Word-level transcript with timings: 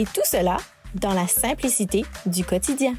Et 0.00 0.04
tout 0.04 0.24
cela 0.24 0.56
dans 0.94 1.12
la 1.12 1.26
simplicité 1.26 2.04
du 2.24 2.42
quotidien. 2.42 2.94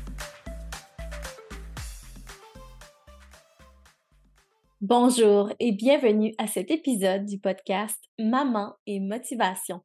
Bonjour 4.82 5.52
et 5.60 5.72
bienvenue 5.72 6.36
à 6.38 6.46
cet 6.46 6.70
épisode 6.70 7.26
du 7.26 7.40
podcast 7.40 7.98
Maman 8.20 8.76
et 8.86 9.00
Motivation. 9.00 9.82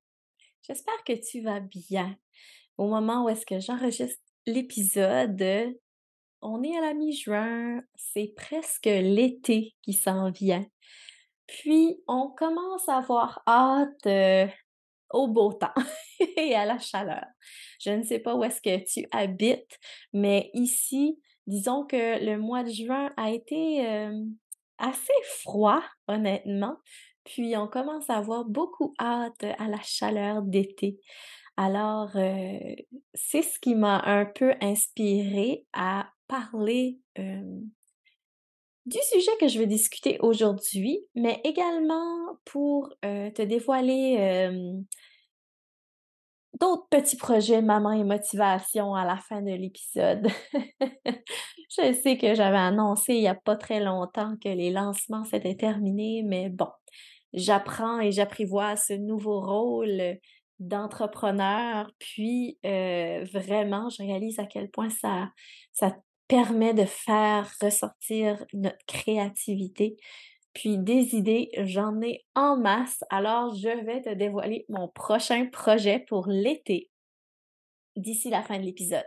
J'espère 0.69 1.03
que 1.07 1.15
tu 1.15 1.41
vas 1.41 1.61
bien. 1.61 2.15
Au 2.77 2.87
moment 2.87 3.25
où 3.25 3.31
est-ce 3.31 3.47
que 3.47 3.61
j'enregistre 3.61 4.21
l'épisode, 4.47 5.43
on 6.43 6.63
est 6.63 6.77
à 6.77 6.83
la 6.83 6.93
mi-juin, 6.93 7.81
c'est 7.95 8.35
presque 8.37 8.85
l'été 8.85 9.75
qui 9.81 9.95
s'en 9.95 10.31
vient. 10.31 10.67
Puis, 11.47 11.97
on 12.09 12.29
commence 12.37 12.87
à 12.91 12.99
avoir 12.99 13.43
hâte 13.49 14.07
euh, 14.07 14.47
au 15.17 15.29
beau 15.29 15.53
temps 15.53 15.75
et 16.37 16.55
à 16.55 16.65
la 16.65 16.79
chaleur. 16.79 17.25
Je 17.81 17.91
ne 17.91 18.03
sais 18.03 18.19
pas 18.19 18.35
où 18.35 18.45
est-ce 18.45 18.61
que 18.61 18.85
tu 18.85 19.07
habites, 19.11 19.79
mais 20.13 20.51
ici, 20.55 21.19
disons 21.47 21.85
que 21.85 22.25
le 22.25 22.39
mois 22.39 22.63
de 22.63 22.71
juin 22.71 23.13
a 23.17 23.31
été 23.31 23.87
euh, 23.87 24.25
assez 24.79 25.13
froid, 25.25 25.83
honnêtement. 26.09 26.77
Puis 27.25 27.57
on 27.57 27.67
commence 27.67 28.09
à 28.09 28.17
avoir 28.17 28.45
beaucoup 28.45 28.95
hâte 29.01 29.45
à 29.59 29.69
la 29.69 29.81
chaleur 29.83 30.43
d'été. 30.43 31.01
Alors, 31.57 32.11
euh, 32.17 32.59
c'est 33.15 33.43
ce 33.43 33.59
qui 33.59 33.75
m'a 33.75 34.03
un 34.05 34.27
peu 34.27 34.55
inspiré 34.61 35.65
à 35.73 36.11
parler 36.29 36.99
du 38.87 38.99
sujet 39.11 39.33
que 39.41 39.49
je 39.49 39.59
vais 39.59 39.67
discuter 39.67 40.19
aujourd'hui, 40.21 41.01
mais 41.15 41.41
également 41.45 42.39
pour 42.45 42.89
euh, 43.05 43.31
te 43.31 43.43
dévoiler 43.43 44.49
d'autres 46.61 46.87
petits 46.89 47.17
projets 47.17 47.63
maman 47.63 47.93
et 47.93 48.05
motivation 48.05 48.95
à 48.95 49.05
la 49.05 49.17
fin 49.17 49.43
de 49.43 49.51
l'épisode. 49.51 50.29
je 51.05 51.93
sais 52.03 52.17
que 52.17 52.35
j'avais 52.35 52.57
annoncé 52.57 53.15
il 53.15 53.21
n'y 53.21 53.29
a 53.29 53.35
pas 53.35 53.57
très 53.57 53.81
longtemps 53.81 54.37
que 54.43 54.49
les 54.49 54.71
lancements 54.71 55.25
s'étaient 55.25 55.57
terminés, 55.57 56.23
mais 56.25 56.49
bon, 56.49 56.69
j'apprends 57.33 58.01
et 58.01 58.13
j'apprivoise 58.13 58.85
ce 58.87 58.95
nouveau 58.95 59.41
rôle 59.41 60.19
d'entrepreneur, 60.59 61.91
puis 61.99 62.59
euh, 62.65 63.25
vraiment, 63.33 63.91
je 63.91 64.03
réalise 64.03 64.39
à 64.39 64.47
quel 64.47 64.71
point 64.71 64.89
ça, 64.89 65.29
ça 65.73 65.95
permet 66.29 66.75
de 66.75 66.85
faire 66.85 67.51
ressortir 67.61 68.45
notre 68.53 68.85
créativité. 68.87 69.97
Puis 70.53 70.79
des 70.79 71.15
idées, 71.15 71.51
j'en 71.59 72.01
ai 72.01 72.25
en 72.35 72.57
masse. 72.57 73.05
Alors, 73.11 73.55
je 73.55 73.85
vais 73.85 74.01
te 74.01 74.15
dévoiler 74.15 74.65
mon 74.69 74.89
prochain 74.89 75.47
projet 75.47 76.01
pour 76.09 76.29
l'été 76.29 76.91
d'ici 77.97 78.31
la 78.31 78.43
fin 78.43 78.59
de 78.59 78.65
l'épisode. 78.65 79.07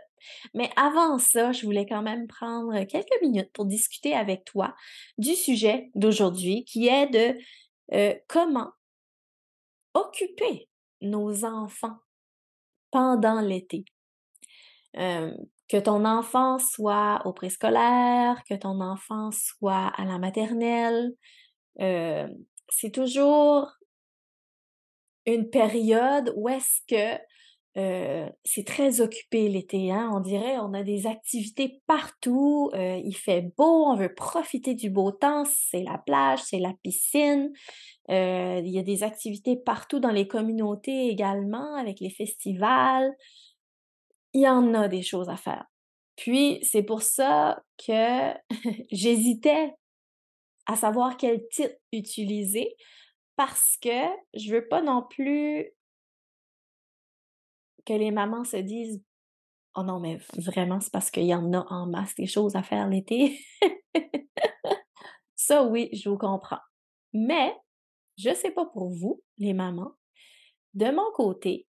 Mais 0.54 0.70
avant 0.76 1.18
ça, 1.18 1.52
je 1.52 1.64
voulais 1.64 1.86
quand 1.86 2.02
même 2.02 2.26
prendre 2.26 2.84
quelques 2.84 3.22
minutes 3.22 3.50
pour 3.52 3.64
discuter 3.64 4.14
avec 4.14 4.44
toi 4.44 4.74
du 5.18 5.34
sujet 5.34 5.90
d'aujourd'hui 5.94 6.64
qui 6.64 6.88
est 6.88 7.06
de 7.06 7.38
euh, 7.94 8.14
comment 8.28 8.70
occuper 9.94 10.68
nos 11.00 11.44
enfants 11.44 11.96
pendant 12.90 13.40
l'été. 13.40 13.84
Euh, 14.96 15.32
que 15.70 15.76
ton 15.76 16.04
enfant 16.04 16.58
soit 16.58 17.22
au 17.24 17.32
préscolaire, 17.32 18.42
que 18.48 18.54
ton 18.54 18.80
enfant 18.80 19.30
soit 19.30 19.86
à 19.96 20.04
la 20.04 20.18
maternelle, 20.18 21.12
euh, 21.80 22.26
c'est 22.68 22.90
toujours 22.90 23.70
une 25.26 25.48
période 25.48 26.32
où 26.36 26.48
est-ce 26.48 26.80
que 26.88 27.20
euh, 27.76 28.28
c'est 28.44 28.66
très 28.66 29.00
occupé 29.00 29.48
l'été, 29.48 29.92
hein? 29.92 30.10
on 30.12 30.18
dirait 30.18 30.58
on 30.58 30.74
a 30.74 30.82
des 30.82 31.06
activités 31.06 31.80
partout, 31.86 32.70
euh, 32.74 33.00
il 33.04 33.14
fait 33.14 33.42
beau, 33.56 33.86
on 33.86 33.94
veut 33.94 34.12
profiter 34.12 34.74
du 34.74 34.90
beau 34.90 35.12
temps, 35.12 35.44
c'est 35.44 35.84
la 35.84 35.98
plage, 35.98 36.40
c'est 36.42 36.58
la 36.58 36.74
piscine, 36.82 37.52
il 38.08 38.68
y 38.68 38.78
a 38.80 38.82
des 38.82 39.04
activités 39.04 39.54
partout 39.54 40.00
dans 40.00 40.10
les 40.10 40.26
communautés 40.26 41.06
également, 41.06 41.76
avec 41.76 42.00
les 42.00 42.10
festivals, 42.10 43.14
il 44.32 44.42
y 44.42 44.48
en 44.48 44.74
a 44.74 44.88
des 44.88 45.02
choses 45.02 45.28
à 45.28 45.36
faire. 45.36 45.64
Puis, 46.16 46.58
c'est 46.62 46.82
pour 46.82 47.02
ça 47.02 47.62
que 47.78 48.32
j'hésitais 48.90 49.74
à 50.66 50.76
savoir 50.76 51.16
quel 51.16 51.46
titre 51.48 51.74
utiliser 51.92 52.76
parce 53.36 53.76
que 53.80 54.06
je 54.34 54.52
veux 54.52 54.68
pas 54.68 54.82
non 54.82 55.02
plus 55.02 55.70
que 57.86 57.94
les 57.94 58.10
mamans 58.10 58.44
se 58.44 58.58
disent 58.58 59.02
Oh 59.76 59.82
non, 59.82 60.00
mais 60.00 60.18
vraiment, 60.36 60.80
c'est 60.80 60.92
parce 60.92 61.10
qu'il 61.10 61.24
y 61.24 61.34
en 61.34 61.52
a 61.52 61.64
en 61.72 61.86
masse 61.86 62.14
des 62.16 62.26
choses 62.26 62.56
à 62.56 62.62
faire 62.62 62.88
l'été. 62.88 63.38
ça, 65.36 65.64
oui, 65.64 65.88
je 65.92 66.08
vous 66.10 66.18
comprends. 66.18 66.58
Mais, 67.12 67.56
je 68.18 68.34
sais 68.34 68.50
pas 68.50 68.66
pour 68.66 68.90
vous, 68.90 69.22
les 69.38 69.54
mamans, 69.54 69.92
de 70.74 70.90
mon 70.90 71.10
côté, 71.14 71.66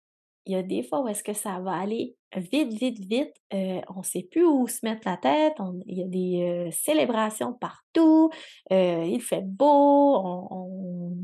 il 0.47 0.53
y 0.53 0.57
a 0.57 0.63
des 0.63 0.83
fois 0.83 1.03
où 1.03 1.09
est-ce 1.09 1.25
que 1.25 1.33
ça 1.33 1.59
va 1.61 1.73
aller 1.73 2.17
vite, 2.37 2.73
vite, 2.73 2.99
vite. 3.01 3.35
Euh, 3.53 3.81
on 3.89 3.99
ne 3.99 4.05
sait 4.05 4.27
plus 4.31 4.47
où 4.47 4.67
se 4.69 4.85
mettre 4.85 5.03
la 5.07 5.17
tête. 5.17 5.55
il 5.87 5.99
y 5.99 6.03
a 6.03 6.07
des 6.07 6.69
euh, 6.69 6.71
célébrations 6.71 7.53
partout. 7.53 8.31
Euh, 8.73 9.05
il 9.05 9.21
fait 9.21 9.45
beau. 9.45 9.67
On, 9.67 11.19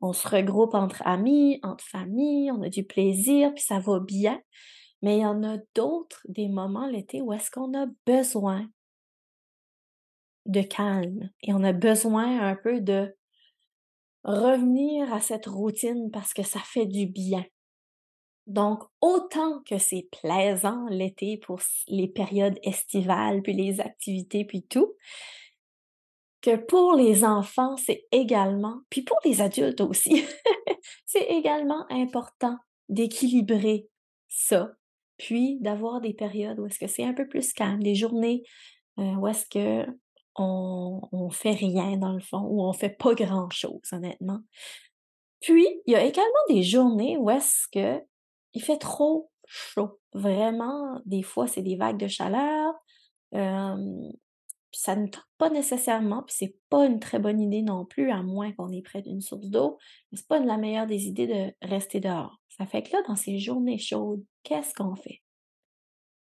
on, 0.00 0.12
se 0.12 0.28
regroupe 0.28 0.74
entre 0.74 1.06
amis, 1.06 1.60
entre 1.62 1.84
familles. 1.84 2.50
On 2.52 2.62
a 2.62 2.68
du 2.68 2.84
plaisir, 2.84 3.52
puis 3.54 3.62
ça 3.62 3.78
va 3.80 4.00
bien. 4.00 4.40
Mais 5.02 5.18
il 5.18 5.20
y 5.20 5.26
en 5.26 5.42
a 5.42 5.58
d'autres, 5.74 6.22
des 6.28 6.48
moments 6.48 6.86
l'été, 6.86 7.20
où 7.20 7.32
est-ce 7.32 7.50
qu'on 7.50 7.74
a 7.74 7.86
besoin 8.06 8.66
de 10.46 10.62
calme 10.62 11.30
et 11.42 11.52
on 11.52 11.62
a 11.64 11.72
besoin 11.72 12.40
un 12.40 12.56
peu 12.56 12.80
de 12.80 13.14
revenir 14.24 15.12
à 15.12 15.20
cette 15.20 15.46
routine 15.46 16.10
parce 16.10 16.32
que 16.32 16.42
ça 16.42 16.60
fait 16.60 16.86
du 16.86 17.06
bien. 17.06 17.44
Donc, 18.46 18.82
autant 19.00 19.62
que 19.62 19.78
c'est 19.78 20.08
plaisant 20.20 20.86
l'été 20.88 21.38
pour 21.38 21.60
les 21.88 22.08
périodes 22.08 22.58
estivales, 22.62 23.40
puis 23.42 23.54
les 23.54 23.80
activités, 23.80 24.44
puis 24.44 24.62
tout, 24.62 24.94
que 26.42 26.56
pour 26.56 26.94
les 26.94 27.24
enfants, 27.24 27.76
c'est 27.78 28.04
également, 28.12 28.80
puis 28.90 29.02
pour 29.02 29.18
les 29.24 29.40
adultes 29.40 29.80
aussi, 29.80 30.24
c'est 31.06 31.24
également 31.24 31.86
important 31.88 32.58
d'équilibrer 32.90 33.88
ça, 34.28 34.72
puis 35.16 35.58
d'avoir 35.60 36.02
des 36.02 36.12
périodes 36.12 36.58
où 36.60 36.66
est-ce 36.66 36.78
que 36.78 36.86
c'est 36.86 37.04
un 37.04 37.14
peu 37.14 37.26
plus 37.26 37.54
calme, 37.54 37.82
des 37.82 37.94
journées 37.94 38.42
euh, 38.98 39.14
où 39.14 39.26
est-ce 39.26 39.46
que 39.46 39.86
on, 40.36 41.00
on 41.12 41.30
fait 41.30 41.52
rien 41.52 41.96
dans 41.96 42.12
le 42.12 42.20
fond, 42.20 42.40
où 42.40 42.62
on 42.62 42.72
fait 42.72 42.90
pas 42.90 43.14
grand-chose, 43.14 43.92
honnêtement. 43.92 44.40
Puis, 45.40 45.66
il 45.86 45.92
y 45.92 45.96
a 45.96 46.04
également 46.04 46.30
des 46.48 46.62
journées 46.62 47.16
où 47.16 47.30
est-ce 47.30 47.68
que 47.72 48.02
il 48.54 48.62
fait 48.62 48.78
trop 48.78 49.30
chaud. 49.46 50.00
Vraiment, 50.12 51.00
des 51.04 51.22
fois, 51.22 51.46
c'est 51.46 51.62
des 51.62 51.76
vagues 51.76 51.98
de 51.98 52.08
chaleur. 52.08 52.72
ça 53.32 54.96
ne 54.96 55.06
tente 55.06 55.24
pas 55.38 55.50
nécessairement, 55.50 56.22
puis 56.22 56.34
c'est 56.38 56.56
pas 56.70 56.86
une 56.86 57.00
très 57.00 57.18
bonne 57.18 57.40
idée 57.40 57.62
non 57.62 57.84
plus, 57.84 58.10
à 58.10 58.22
moins 58.22 58.52
qu'on 58.52 58.72
est 58.72 58.82
près 58.82 59.02
d'une 59.02 59.20
source 59.20 59.48
d'eau. 59.48 59.78
Mais 60.10 60.18
c'est 60.18 60.26
pas 60.26 60.38
la 60.38 60.56
meilleure 60.56 60.86
des 60.86 61.06
idées 61.06 61.26
de 61.26 61.68
rester 61.68 62.00
dehors. 62.00 62.40
Ça 62.48 62.66
fait 62.66 62.82
que 62.82 62.92
là, 62.92 63.02
dans 63.08 63.16
ces 63.16 63.38
journées 63.38 63.78
chaudes, 63.78 64.24
qu'est-ce 64.42 64.74
qu'on 64.74 64.96
fait? 64.96 65.22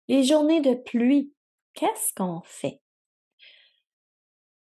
Les 0.09 0.25
journées 0.25 0.61
de 0.61 0.75
pluie, 0.75 1.33
qu'est-ce 1.75 2.13
qu'on 2.15 2.41
fait? 2.45 2.81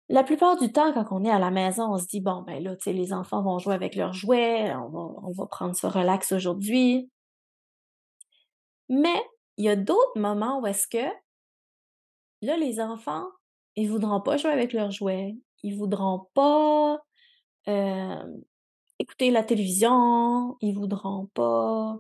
La 0.09 0.25
plupart 0.25 0.59
du 0.59 0.70
temps, 0.70 0.93
quand 0.93 1.06
on 1.11 1.25
est 1.25 1.31
à 1.31 1.38
la 1.38 1.50
maison, 1.50 1.93
on 1.93 1.99
se 1.99 2.06
dit, 2.06 2.20
bon, 2.20 2.43
ben 2.43 2.62
là, 2.62 2.76
tu 2.76 2.82
sais, 2.82 2.93
les 2.93 3.12
enfants 3.12 3.43
vont 3.43 3.59
jouer 3.59 3.75
avec 3.75 3.94
leurs 3.94 4.12
jouets, 4.12 4.75
on 4.75 4.88
va, 4.88 5.00
on 5.23 5.32
va 5.32 5.47
prendre 5.47 5.75
ce 5.75 5.87
relax 5.87 6.32
aujourd'hui. 6.32 7.11
Mais 8.88 9.23
il 9.56 9.64
y 9.64 9.69
a 9.69 9.76
d'autres 9.76 10.19
moments 10.19 10.61
où 10.61 10.67
est-ce 10.67 10.87
que 10.87 11.06
là, 12.43 12.56
les 12.56 12.81
enfants, 12.81 13.26
ils 13.76 13.90
voudront 13.90 14.20
pas 14.20 14.37
jouer 14.37 14.50
avec 14.50 14.73
leurs 14.73 14.90
jouets, 14.90 15.37
ils 15.62 15.76
voudront 15.76 16.29
pas 16.34 16.99
écouter 18.99 19.31
la 19.31 19.44
télévision, 19.44 20.56
ils 20.61 20.75
voudront 20.75 21.26
pas 21.34 21.96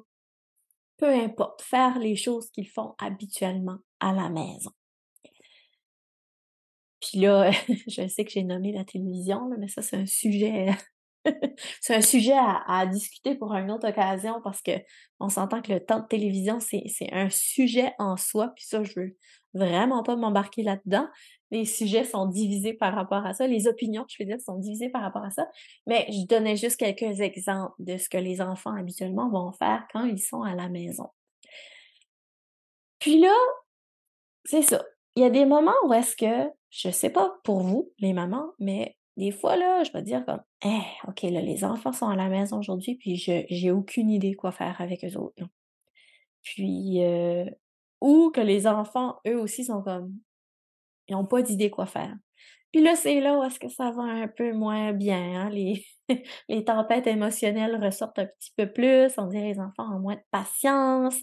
peu 1.02 1.12
importe, 1.12 1.62
faire 1.62 1.98
les 1.98 2.14
choses 2.14 2.48
qu'ils 2.50 2.68
font 2.68 2.94
habituellement 2.96 3.78
à 3.98 4.12
la 4.12 4.28
maison. 4.28 4.70
Puis 7.00 7.18
là, 7.18 7.50
je 7.88 8.06
sais 8.06 8.24
que 8.24 8.30
j'ai 8.30 8.44
nommé 8.44 8.70
la 8.70 8.84
télévision, 8.84 9.50
mais 9.58 9.66
ça, 9.66 9.82
c'est 9.82 9.96
un 9.96 10.06
sujet 10.06 10.68
c'est 11.80 11.94
un 11.94 12.00
sujet 12.00 12.36
à, 12.36 12.86
discuter 12.86 13.34
pour 13.34 13.54
une 13.54 13.70
autre 13.70 13.88
occasion 13.88 14.40
parce 14.42 14.62
que 14.62 14.72
on 15.20 15.28
s'entend 15.28 15.62
que 15.62 15.72
le 15.72 15.84
temps 15.84 16.00
de 16.00 16.06
télévision, 16.06 16.58
c'est 16.60 16.84
un 17.12 17.30
sujet 17.30 17.92
en 17.98 18.16
soi, 18.16 18.52
puis 18.56 18.64
ça, 18.64 18.82
je 18.82 18.92
veux 18.98 19.16
vraiment 19.54 20.02
pas 20.02 20.16
m'embarquer 20.16 20.62
là-dedans. 20.62 21.06
Les 21.50 21.64
sujets 21.64 22.04
sont 22.04 22.26
divisés 22.26 22.72
par 22.72 22.94
rapport 22.94 23.24
à 23.26 23.34
ça, 23.34 23.46
les 23.46 23.68
opinions, 23.68 24.04
je 24.08 24.16
veux 24.18 24.26
dire, 24.26 24.40
sont 24.40 24.58
divisées 24.58 24.88
par 24.88 25.02
rapport 25.02 25.24
à 25.24 25.30
ça, 25.30 25.46
mais 25.86 26.06
je 26.08 26.26
donnais 26.26 26.56
juste 26.56 26.78
quelques 26.78 27.20
exemples 27.20 27.74
de 27.78 27.98
ce 27.98 28.08
que 28.08 28.18
les 28.18 28.40
enfants 28.40 28.74
habituellement 28.74 29.28
vont 29.28 29.52
faire 29.52 29.86
quand 29.92 30.04
ils 30.04 30.20
sont 30.20 30.42
à 30.42 30.54
la 30.54 30.68
maison. 30.68 31.08
Puis 32.98 33.20
là, 33.20 33.34
c'est 34.44 34.62
ça. 34.62 34.84
Il 35.14 35.22
y 35.22 35.26
a 35.26 35.30
des 35.30 35.44
moments 35.44 35.74
où 35.84 35.92
est-ce 35.92 36.16
que, 36.16 36.50
je 36.70 36.90
sais 36.90 37.10
pas 37.10 37.34
pour 37.44 37.60
vous, 37.60 37.92
les 37.98 38.12
mamans, 38.12 38.52
mais 38.58 38.96
des 39.16 39.30
fois, 39.30 39.56
là, 39.56 39.84
je 39.84 39.92
vais 39.92 40.02
dire 40.02 40.24
comme, 40.24 40.42
eh, 40.64 41.08
OK, 41.08 41.22
là, 41.22 41.40
les 41.40 41.64
enfants 41.64 41.92
sont 41.92 42.08
à 42.08 42.16
la 42.16 42.28
maison 42.28 42.58
aujourd'hui, 42.58 42.94
puis 42.96 43.16
je 43.16 43.44
j'ai 43.48 43.70
aucune 43.70 44.10
idée 44.10 44.34
quoi 44.34 44.52
faire 44.52 44.80
avec 44.80 45.04
eux 45.04 45.16
autres. 45.18 45.44
Puis, 46.42 47.02
euh, 47.04 47.44
ou 48.00 48.30
que 48.30 48.40
les 48.40 48.66
enfants, 48.66 49.18
eux 49.26 49.38
aussi, 49.38 49.64
sont 49.64 49.82
comme, 49.82 50.14
ils 51.08 51.12
n'ont 51.14 51.26
pas 51.26 51.42
d'idée 51.42 51.70
quoi 51.70 51.86
faire. 51.86 52.16
Puis 52.72 52.82
là, 52.82 52.96
c'est 52.96 53.20
là 53.20 53.38
où 53.38 53.44
est-ce 53.44 53.60
que 53.60 53.68
ça 53.68 53.90
va 53.90 54.02
un 54.02 54.28
peu 54.28 54.52
moins 54.52 54.92
bien. 54.92 55.46
Hein? 55.46 55.50
Les, 56.48 56.64
tempêtes 56.64 57.06
émotionnelles 57.06 57.82
ressortent 57.82 58.18
un 58.18 58.26
petit 58.26 58.52
peu 58.56 58.72
plus. 58.72 59.12
On 59.18 59.26
dirait 59.26 59.52
les 59.52 59.60
enfants 59.60 59.94
ont 59.94 60.00
moins 60.00 60.16
de 60.16 60.24
patience. 60.30 61.16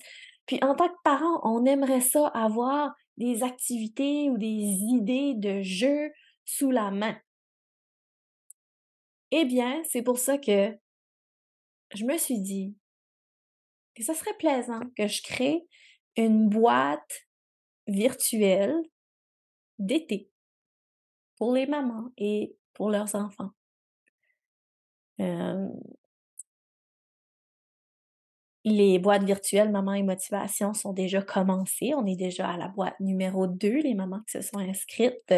Puis 0.45 0.59
en 0.61 0.75
tant 0.75 0.87
que 0.87 1.01
parent, 1.03 1.41
on 1.43 1.65
aimerait 1.65 2.01
ça 2.01 2.27
avoir 2.27 2.93
des 3.17 3.43
activités 3.43 4.29
ou 4.29 4.37
des 4.37 4.47
idées 4.47 5.33
de 5.35 5.61
jeux 5.61 6.11
sous 6.45 6.71
la 6.71 6.91
main. 6.91 7.17
Eh 9.31 9.45
bien, 9.45 9.83
c'est 9.83 10.01
pour 10.01 10.17
ça 10.17 10.37
que 10.37 10.77
je 11.95 12.05
me 12.05 12.17
suis 12.17 12.39
dit 12.39 12.75
que 13.95 14.03
ce 14.03 14.13
serait 14.13 14.37
plaisant 14.37 14.81
que 14.97 15.07
je 15.07 15.21
crée 15.21 15.67
une 16.15 16.49
boîte 16.49 17.27
virtuelle 17.87 18.75
d'été 19.77 20.29
pour 21.37 21.53
les 21.53 21.67
mamans 21.67 22.11
et 22.17 22.55
pour 22.73 22.89
leurs 22.89 23.15
enfants. 23.15 23.51
les 28.65 28.99
boîtes 28.99 29.23
virtuelles 29.23 29.71
Maman 29.71 29.93
et 29.93 30.03
Motivation 30.03 30.73
sont 30.73 30.93
déjà 30.93 31.21
commencées. 31.21 31.93
On 31.95 32.05
est 32.05 32.15
déjà 32.15 32.49
à 32.49 32.57
la 32.57 32.67
boîte 32.67 32.99
numéro 32.99 33.47
2, 33.47 33.81
les 33.81 33.93
mamans 33.95 34.21
qui 34.21 34.37
se 34.37 34.41
sont 34.41 34.59
inscrites 34.59 35.33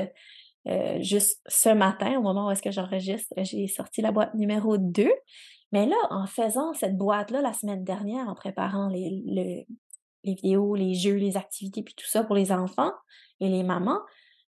euh, 0.67 1.01
juste 1.01 1.41
ce 1.47 1.69
matin, 1.69 2.17
au 2.17 2.21
moment 2.21 2.47
où 2.47 2.51
est-ce 2.51 2.61
que 2.61 2.71
j'enregistre, 2.71 3.33
j'ai 3.37 3.67
sorti 3.67 4.01
la 4.01 4.11
boîte 4.11 4.33
numéro 4.35 4.77
2. 4.77 5.09
Mais 5.71 5.85
là, 5.85 5.95
en 6.09 6.27
faisant 6.27 6.73
cette 6.73 6.97
boîte-là 6.97 7.41
la 7.41 7.53
semaine 7.53 7.83
dernière, 7.83 8.27
en 8.27 8.35
préparant 8.35 8.87
les, 8.89 9.65
vidéos, 10.23 10.75
les 10.75 10.93
jeux, 10.93 11.15
les 11.15 11.37
activités, 11.37 11.81
puis 11.81 11.95
tout 11.95 12.05
ça 12.05 12.23
pour 12.23 12.35
les 12.35 12.51
enfants 12.51 12.91
et 13.39 13.49
les 13.49 13.63
mamans, 13.63 14.01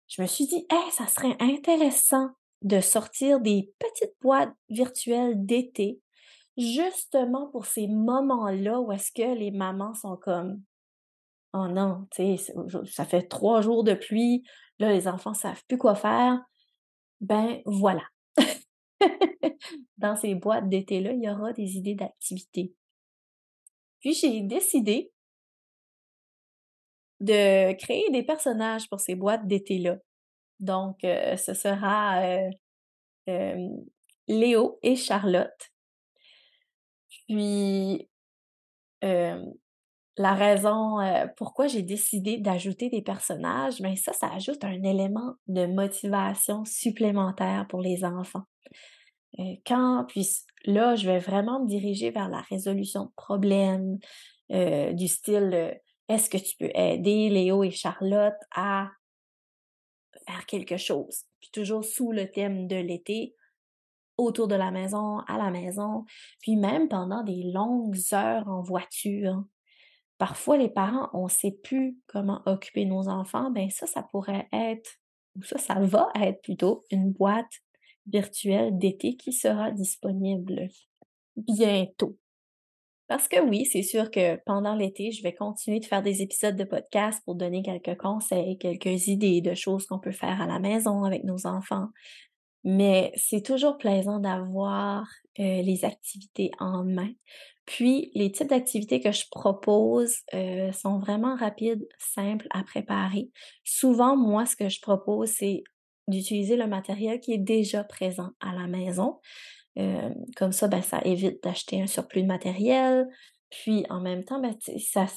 je 0.07 0.21
me 0.21 0.27
suis 0.27 0.45
dit, 0.45 0.67
hey, 0.69 0.91
ça 0.91 1.07
serait 1.07 1.35
intéressant 1.39 2.29
de 2.61 2.79
sortir 2.81 3.39
des 3.39 3.71
petites 3.79 4.15
boîtes 4.21 4.53
virtuelles 4.69 5.45
d'été, 5.45 5.99
justement 6.57 7.47
pour 7.47 7.65
ces 7.65 7.87
moments-là 7.87 8.79
où 8.79 8.91
est-ce 8.91 9.11
que 9.11 9.35
les 9.35 9.51
mamans 9.51 9.93
sont 9.93 10.17
comme, 10.17 10.61
oh 11.55 11.67
non, 11.67 12.07
tu 12.11 12.37
sais, 12.37 12.53
ça 12.85 13.05
fait 13.05 13.23
trois 13.23 13.61
jours 13.61 13.83
de 13.83 13.93
pluie, 13.93 14.43
là, 14.79 14.91
les 14.91 15.07
enfants 15.07 15.33
savent 15.33 15.63
plus 15.67 15.77
quoi 15.77 15.95
faire, 15.95 16.39
ben 17.21 17.61
voilà. 17.65 18.03
Dans 19.97 20.15
ces 20.15 20.35
boîtes 20.35 20.67
d'été-là, 20.69 21.13
il 21.13 21.23
y 21.23 21.29
aura 21.29 21.53
des 21.53 21.77
idées 21.77 21.95
d'activités. 21.95 22.73
Puis 24.01 24.13
j'ai 24.13 24.41
décidé 24.41 25.11
de 27.21 27.73
créer 27.73 28.09
des 28.11 28.23
personnages 28.23 28.89
pour 28.89 28.99
ces 28.99 29.15
boîtes 29.15 29.47
d'été-là. 29.47 29.97
Donc, 30.59 31.03
euh, 31.03 31.37
ce 31.37 31.53
sera 31.53 32.21
euh, 33.29 33.69
Léo 34.27 34.79
et 34.83 34.95
Charlotte. 34.95 35.71
Puis, 37.27 38.09
la 40.17 40.33
raison 40.33 40.97
pourquoi 41.37 41.67
j'ai 41.67 41.81
décidé 41.81 42.37
d'ajouter 42.37 42.89
des 42.89 43.01
personnages, 43.01 43.81
ben 43.81 43.95
ça, 43.95 44.13
ça 44.13 44.31
ajoute 44.33 44.63
un 44.63 44.81
élément 44.83 45.35
de 45.47 45.65
motivation 45.65 46.63
supplémentaire 46.65 47.65
pour 47.69 47.81
les 47.81 48.03
enfants. 48.05 48.43
quand, 49.65 50.05
puis 50.07 50.27
là, 50.63 50.95
je 50.95 51.05
vais 51.05 51.19
vraiment 51.19 51.61
me 51.61 51.67
diriger 51.67 52.11
vers 52.11 52.29
la 52.29 52.41
résolution 52.41 53.05
de 53.05 53.11
problèmes 53.15 53.97
du 54.49 55.07
style 55.07 55.79
est-ce 56.07 56.29
que 56.29 56.37
tu 56.37 56.55
peux 56.57 56.69
aider 56.75 57.29
Léo 57.29 57.63
et 57.63 57.71
Charlotte 57.71 58.35
à 58.55 58.91
faire 60.27 60.45
quelque 60.45 60.77
chose? 60.77 61.23
Puis 61.41 61.49
toujours 61.51 61.83
sous 61.83 62.11
le 62.11 62.29
thème 62.31 62.67
de 62.67 62.75
l'été, 62.75 63.35
autour 64.17 64.47
de 64.47 64.55
la 64.55 64.71
maison, 64.71 65.19
à 65.27 65.37
la 65.37 65.49
maison, 65.49 66.05
puis 66.39 66.55
même 66.55 66.87
pendant 66.87 67.23
des 67.23 67.43
longues 67.43 67.97
heures 68.13 68.47
en 68.47 68.61
voiture 68.61 69.43
parfois 70.17 70.57
les 70.57 70.69
parents, 70.69 71.09
on 71.13 71.25
ne 71.25 71.29
sait 71.29 71.57
plus 71.63 71.97
comment 72.07 72.41
occuper 72.45 72.85
nos 72.85 73.07
enfants, 73.09 73.51
ben 73.51 73.69
ça, 73.69 73.87
ça 73.87 74.03
pourrait 74.03 74.47
être, 74.53 74.89
ou 75.35 75.43
ça, 75.43 75.57
ça 75.57 75.75
va 75.75 76.09
être 76.15 76.41
plutôt 76.41 76.83
une 76.91 77.11
boîte 77.11 77.61
virtuelle 78.07 78.77
d'été 78.77 79.15
qui 79.15 79.33
sera 79.33 79.71
disponible 79.71 80.67
bientôt. 81.35 82.17
Parce 83.07 83.27
que 83.27 83.39
oui, 83.39 83.65
c'est 83.65 83.83
sûr 83.83 84.09
que 84.09 84.37
pendant 84.45 84.73
l'été, 84.73 85.11
je 85.11 85.21
vais 85.21 85.33
continuer 85.33 85.79
de 85.79 85.85
faire 85.85 86.01
des 86.01 86.23
épisodes 86.23 86.55
de 86.55 86.63
podcast 86.63 87.21
pour 87.23 87.35
donner 87.35 87.61
quelques 87.61 87.97
conseils, 87.99 88.57
quelques 88.57 89.07
idées 89.07 89.41
de 89.41 89.53
choses 89.53 89.85
qu'on 89.85 89.99
peut 89.99 90.11
faire 90.11 90.41
à 90.41 90.47
la 90.47 90.59
maison 90.59 91.03
avec 91.03 91.23
nos 91.23 91.45
enfants. 91.45 91.89
Mais 92.65 93.13
c'est 93.15 93.41
toujours 93.41 93.77
plaisant 93.77 94.19
d'avoir 94.19 95.07
les 95.37 95.85
activités 95.85 96.51
en 96.59 96.83
main 96.83 97.11
puis, 97.65 98.11
les 98.13 98.31
types 98.31 98.49
d'activités 98.49 99.01
que 99.01 99.11
je 99.11 99.25
propose 99.31 100.17
sont 100.73 100.99
vraiment 100.99 101.35
rapides, 101.35 101.87
simples 101.97 102.47
à 102.51 102.63
préparer. 102.63 103.29
Souvent, 103.63 104.15
moi, 104.15 104.45
ce 104.45 104.55
que 104.55 104.69
je 104.69 104.79
propose, 104.81 105.29
c'est 105.29 105.63
d'utiliser 106.07 106.57
le 106.57 106.67
matériel 106.67 107.19
qui 107.19 107.33
est 107.33 107.39
déjà 107.39 107.83
présent 107.83 108.29
à 108.39 108.53
la 108.53 108.67
maison. 108.67 109.19
Comme 110.35 110.51
ça, 110.51 110.67
ben, 110.67 110.83
ça 110.83 111.01
évite 111.05 111.41
d'acheter 111.43 111.81
un 111.81 111.87
surplus 111.87 112.21
de 112.21 112.27
matériel. 112.27 113.07
Puis, 113.49 113.83
en 113.89 113.99
même 113.99 114.23
temps, 114.23 114.39
ben, 114.39 114.55
ça, 114.77 115.07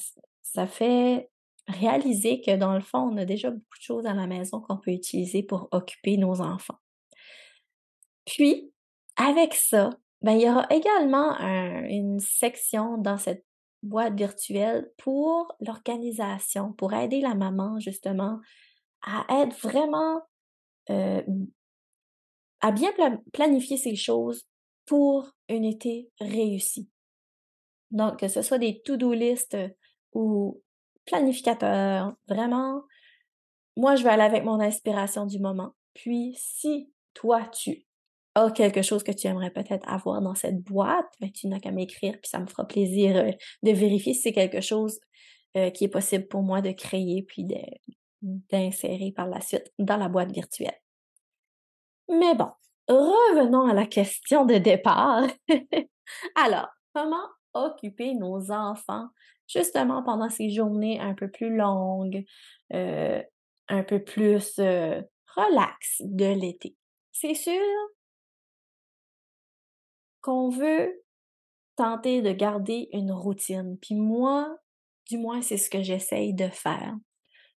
ça 0.41 0.65
fait 0.65 1.29
réaliser 1.67 2.41
que 2.41 2.55
dans 2.55 2.73
le 2.73 2.81
fond, 2.81 3.11
on 3.13 3.17
a 3.17 3.25
déjà 3.25 3.51
beaucoup 3.51 3.77
de 3.77 3.83
choses 3.83 4.07
à 4.07 4.15
la 4.15 4.25
maison 4.25 4.59
qu'on 4.59 4.77
peut 4.77 4.91
utiliser 4.91 5.43
pour 5.43 5.67
occuper 5.71 6.17
nos 6.17 6.41
enfants. 6.41 6.78
Puis, 8.29 8.71
avec 9.15 9.55
ça, 9.55 9.89
ben, 10.21 10.33
il 10.33 10.41
y 10.41 10.49
aura 10.49 10.67
également 10.69 11.35
une 11.39 12.19
section 12.19 12.97
dans 12.97 13.17
cette 13.17 13.43
boîte 13.81 14.13
virtuelle 14.13 14.91
pour 14.97 15.55
l'organisation, 15.59 16.73
pour 16.73 16.93
aider 16.93 17.21
la 17.21 17.33
maman 17.33 17.79
justement 17.79 18.39
à 19.01 19.25
être 19.41 19.57
vraiment 19.61 20.21
euh, 20.89 21.23
à 22.61 22.71
bien 22.71 22.91
planifier 23.33 23.77
ses 23.77 23.95
choses 23.95 24.45
pour 24.85 25.31
un 25.49 25.63
été 25.63 26.11
réussi. 26.19 26.89
Donc, 27.89 28.19
que 28.19 28.27
ce 28.27 28.41
soit 28.41 28.59
des 28.59 28.81
to-do 28.81 29.13
list 29.13 29.57
ou 30.13 30.61
planificateurs, 31.05 32.13
vraiment, 32.27 32.83
moi, 33.75 33.95
je 33.95 34.03
vais 34.03 34.09
aller 34.09 34.23
avec 34.23 34.43
mon 34.43 34.59
inspiration 34.59 35.25
du 35.25 35.39
moment. 35.39 35.73
Puis, 35.93 36.35
si 36.37 36.91
toi, 37.13 37.45
tu 37.47 37.88
quelque 38.55 38.81
chose 38.81 39.03
que 39.03 39.11
tu 39.11 39.27
aimerais 39.27 39.51
peut-être 39.51 39.87
avoir 39.87 40.21
dans 40.21 40.35
cette 40.35 40.61
boîte, 40.61 41.07
ben, 41.19 41.31
tu 41.31 41.47
n'as 41.47 41.59
qu'à 41.59 41.71
m'écrire, 41.71 42.13
puis 42.13 42.29
ça 42.29 42.39
me 42.39 42.47
fera 42.47 42.65
plaisir 42.67 43.17
euh, 43.17 43.31
de 43.63 43.71
vérifier 43.71 44.13
si 44.13 44.21
c'est 44.21 44.33
quelque 44.33 44.61
chose 44.61 44.99
euh, 45.57 45.69
qui 45.71 45.85
est 45.85 45.89
possible 45.89 46.27
pour 46.27 46.41
moi 46.41 46.61
de 46.61 46.71
créer, 46.71 47.23
puis 47.23 47.45
d'insérer 48.21 49.11
par 49.15 49.27
la 49.27 49.41
suite 49.41 49.71
dans 49.77 49.97
la 49.97 50.07
boîte 50.07 50.31
virtuelle. 50.31 50.79
Mais 52.09 52.33
bon, 52.35 52.49
revenons 52.87 53.67
à 53.67 53.73
la 53.73 53.85
question 53.85 54.45
de 54.45 54.55
départ. 54.55 55.27
Alors, 56.35 56.69
comment 56.93 57.27
occuper 57.53 58.15
nos 58.15 58.51
enfants 58.51 59.07
justement 59.47 60.03
pendant 60.03 60.29
ces 60.29 60.49
journées 60.49 60.99
un 60.99 61.13
peu 61.13 61.29
plus 61.29 61.55
longues, 61.55 62.23
euh, 62.73 63.21
un 63.67 63.83
peu 63.83 64.03
plus 64.03 64.59
relax 65.35 66.01
de 66.01 66.33
l'été? 66.33 66.75
C'est 67.11 67.35
sûr 67.35 67.61
qu'on 70.21 70.49
veut 70.49 71.03
tenter 71.75 72.21
de 72.21 72.31
garder 72.31 72.89
une 72.91 73.11
routine. 73.11 73.77
Puis 73.81 73.95
moi, 73.95 74.57
du 75.07 75.17
moins, 75.17 75.41
c'est 75.41 75.57
ce 75.57 75.69
que 75.69 75.81
j'essaye 75.81 76.33
de 76.33 76.49
faire. 76.49 76.95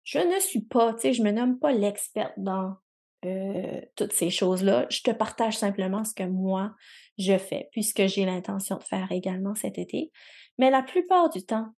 Je 0.04 0.18
ne 0.18 0.38
suis 0.40 0.62
pas, 0.62 0.94
tu 0.94 1.00
sais, 1.00 1.12
je 1.12 1.22
me 1.22 1.30
nomme 1.30 1.58
pas 1.58 1.72
l'experte 1.72 2.34
dans 2.36 2.76
euh, 3.24 3.80
toutes 3.96 4.12
ces 4.12 4.30
choses-là. 4.30 4.86
Je 4.90 5.02
te 5.02 5.10
partage 5.10 5.58
simplement 5.58 6.04
ce 6.04 6.14
que 6.14 6.22
moi, 6.22 6.74
je 7.18 7.36
fais, 7.36 7.68
puisque 7.72 8.06
j'ai 8.06 8.24
l'intention 8.24 8.76
de 8.76 8.84
faire 8.84 9.10
également 9.12 9.54
cet 9.54 9.78
été. 9.78 10.10
Mais 10.58 10.70
la 10.70 10.82
plupart 10.82 11.28
du 11.30 11.44
temps, 11.44 11.68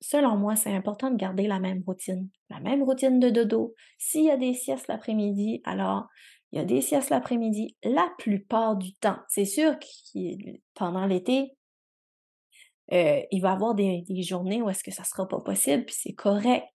selon 0.00 0.36
moi, 0.36 0.56
c'est 0.56 0.74
important 0.74 1.10
de 1.10 1.16
garder 1.16 1.46
la 1.46 1.58
même 1.58 1.82
routine, 1.86 2.28
la 2.50 2.60
même 2.60 2.82
routine 2.82 3.18
de 3.18 3.30
dodo. 3.30 3.74
S'il 3.98 4.24
y 4.24 4.30
a 4.30 4.36
des 4.36 4.54
siestes 4.54 4.88
l'après-midi, 4.88 5.60
alors 5.64 6.08
il 6.52 6.58
y 6.58 6.62
a 6.62 6.64
des 6.64 6.80
siestes 6.80 7.10
l'après-midi 7.10 7.76
la 7.82 8.08
plupart 8.18 8.76
du 8.76 8.94
temps. 8.94 9.18
C'est 9.28 9.44
sûr 9.44 9.78
que 9.78 10.58
pendant 10.74 11.06
l'été, 11.06 11.56
euh, 12.92 13.20
il 13.30 13.40
va 13.42 13.50
y 13.50 13.52
avoir 13.52 13.74
des, 13.74 14.04
journées 14.22 14.62
où 14.62 14.70
est-ce 14.70 14.82
que 14.82 14.90
ça 14.90 15.04
sera 15.04 15.28
pas 15.28 15.40
possible, 15.40 15.84
puis 15.84 15.96
c'est 15.98 16.14
correct. 16.14 16.66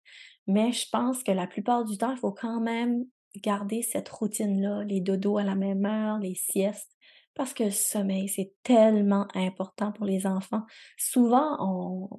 Mais 0.45 0.71
je 0.71 0.87
pense 0.91 1.23
que 1.23 1.31
la 1.31 1.47
plupart 1.47 1.85
du 1.85 1.97
temps, 1.97 2.11
il 2.11 2.17
faut 2.17 2.33
quand 2.33 2.59
même 2.59 3.05
garder 3.37 3.81
cette 3.81 4.09
routine-là, 4.09 4.83
les 4.83 5.01
dodos 5.01 5.37
à 5.37 5.43
la 5.43 5.55
même 5.55 5.85
heure, 5.85 6.19
les 6.19 6.35
siestes, 6.35 6.91
parce 7.33 7.53
que 7.53 7.63
le 7.63 7.71
sommeil, 7.71 8.29
c'est 8.29 8.53
tellement 8.61 9.27
important 9.33 9.91
pour 9.91 10.05
les 10.05 10.27
enfants. 10.27 10.61
Souvent, 10.97 11.57
on, 11.59 12.09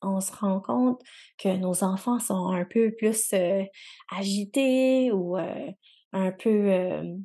on 0.00 0.20
se 0.20 0.32
rend 0.32 0.60
compte 0.60 1.02
que 1.38 1.54
nos 1.56 1.84
enfants 1.84 2.18
sont 2.18 2.48
un 2.48 2.64
peu 2.64 2.92
plus 2.96 3.32
euh, 3.34 3.62
agités 4.10 5.12
ou 5.12 5.36
euh, 5.36 5.70
un 6.14 6.32
peu 6.32 6.48
euh, 6.48 7.16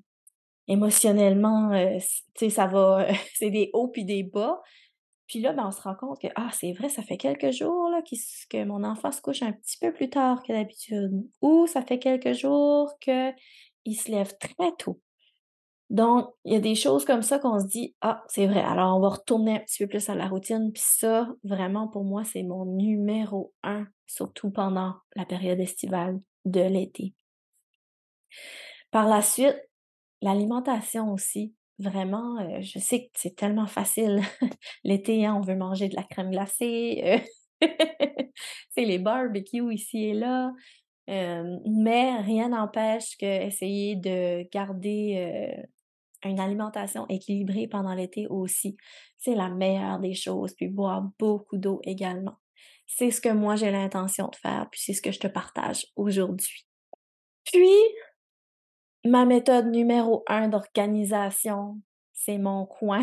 émotionnellement, 0.67 1.72
tu 2.00 2.05
sais, 2.36 2.50
ça 2.50 2.67
va, 2.67 3.08
c'est 3.36 3.51
des 3.51 3.69
hauts 3.74 3.88
puis 3.88 4.03
des 4.03 4.24
bas. 4.24 4.62
Puis 5.27 5.41
là, 5.41 5.53
ben, 5.53 5.67
on 5.67 5.72
se 5.72 5.81
rend 5.81 5.93
compte 5.93 6.19
que, 6.19 6.27
ah, 6.36 6.50
c'est 6.51 6.74
vrai, 6.74 6.89
ça 6.89 7.03
fait 7.03 7.17
quelques 7.17 7.51
jours 7.51 7.89
là, 7.91 8.01
que 8.01 8.63
mon 8.65 8.84
enfant 8.84 9.12
se 9.12 9.22
couche 9.22 9.43
un 9.43 9.53
petit 9.53 9.77
peu 9.79 9.93
plus 9.93 10.10
tard 10.10 10.41
que 10.41 10.51
d'habitude. 10.51 11.12
Ou 11.41 11.67
ça 11.67 11.84
fait 11.84 12.00
quelques 12.00 12.34
jours 12.34 12.91
qu'il 13.00 13.96
se 13.96 14.10
lève 14.10 14.34
très 14.39 14.72
tôt. 14.79 15.00
Donc, 15.91 16.34
il 16.46 16.53
y 16.53 16.55
a 16.55 16.60
des 16.60 16.75
choses 16.75 17.05
comme 17.05 17.22
ça 17.22 17.38
qu'on 17.38 17.60
se 17.60 17.67
dit, 17.67 17.96
ah, 18.01 18.24
c'est 18.27 18.48
vrai, 18.48 18.62
alors 18.62 18.98
on 18.98 19.01
va 19.01 19.10
retourner 19.10 19.58
un 19.58 19.60
petit 19.60 19.84
peu 19.84 19.88
plus 19.88 20.10
à 20.10 20.15
la 20.15 20.27
routine. 20.27 20.72
Puis 20.72 20.84
ça, 20.84 21.27
vraiment, 21.43 21.88
pour 21.88 22.03
moi, 22.03 22.24
c'est 22.24 22.43
mon 22.43 22.65
numéro 22.65 23.53
un, 23.63 23.88
surtout 24.08 24.50
pendant 24.50 24.96
la 25.15 25.25
période 25.25 25.60
estivale 25.60 26.19
de 26.46 26.62
l'été. 26.62 27.13
Par 28.91 29.08
la 29.08 29.22
suite, 29.22 29.58
l'alimentation 30.22 31.13
aussi. 31.13 31.55
Vraiment, 31.79 32.39
euh, 32.39 32.62
je 32.62 32.77
sais 32.77 33.05
que 33.05 33.12
c'est 33.15 33.36
tellement 33.36 33.67
facile. 33.67 34.22
L'été, 34.84 35.25
hein, 35.25 35.36
on 35.38 35.41
veut 35.41 35.55
manger 35.55 35.88
de 35.88 35.96
la 35.96 36.03
crème 36.03 36.31
glacée. 36.31 37.24
Euh, 37.62 37.67
c'est 38.69 38.86
les 38.86 39.00
barbecues 39.00 39.74
ici 39.74 40.05
et 40.05 40.13
là. 40.13 40.51
Euh, 41.10 41.58
mais 41.65 42.19
rien 42.19 42.50
n'empêche 42.50 43.17
que 43.17 43.25
essayer 43.25 43.96
de 43.96 44.48
garder 44.51 45.55
une 46.24 46.39
alimentation 46.39 47.08
équilibrée 47.08 47.67
pendant 47.67 47.96
l'été 47.96 48.27
aussi, 48.27 48.77
c'est 49.17 49.34
la 49.34 49.50
meilleure 49.50 50.00
des 50.00 50.13
choses. 50.13 50.53
Puis 50.53 50.67
boire 50.67 51.10
beaucoup 51.17 51.58
d'eau 51.58 51.79
également. 51.84 52.36
C'est 52.86 53.12
ce 53.12 53.22
que 53.22 53.29
moi 53.29 53.55
j'ai 53.55 53.72
l'intention 53.72 54.27
de 54.27 54.36
faire, 54.36 54.67
puis 54.69 54.81
c'est 54.84 54.93
ce 54.93 55.01
que 55.01 55.12
je 55.12 55.19
te 55.19 55.27
partage 55.27 55.88
aujourd'hui. 55.96 56.67
Puis, 57.46 57.69
Ma 59.05 59.23
méthode 59.25 59.67
numéro 59.67 60.23
un 60.27 60.49
d'organisation, 60.49 61.79
c'est 62.11 62.37
mon 62.37 62.65
coin 62.65 63.01